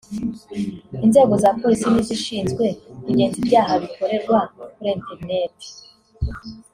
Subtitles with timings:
[1.05, 2.65] Inzego za Polisi n’izishinzwe
[3.03, 4.37] kugenza ibyaha bikorerwa
[4.75, 5.55] kuri internet